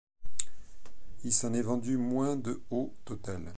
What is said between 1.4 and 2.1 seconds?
est vendu